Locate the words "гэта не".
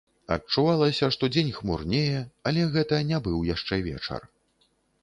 2.79-3.17